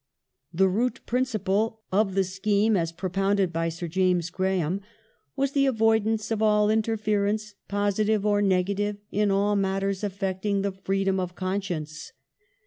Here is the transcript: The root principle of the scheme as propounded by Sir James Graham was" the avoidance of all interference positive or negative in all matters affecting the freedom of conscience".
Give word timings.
The 0.51 0.67
root 0.67 1.01
principle 1.05 1.81
of 1.91 2.15
the 2.15 2.23
scheme 2.23 2.75
as 2.75 2.91
propounded 2.91 3.53
by 3.53 3.69
Sir 3.69 3.87
James 3.87 4.31
Graham 4.31 4.81
was" 5.35 5.51
the 5.51 5.67
avoidance 5.67 6.31
of 6.31 6.41
all 6.41 6.71
interference 6.71 7.53
positive 7.67 8.25
or 8.25 8.41
negative 8.41 8.97
in 9.11 9.29
all 9.29 9.55
matters 9.55 10.03
affecting 10.03 10.63
the 10.63 10.71
freedom 10.71 11.19
of 11.19 11.35
conscience". 11.35 12.13